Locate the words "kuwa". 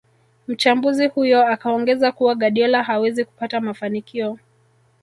2.11-2.35